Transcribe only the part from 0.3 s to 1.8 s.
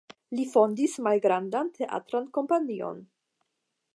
Li fondis malgrandan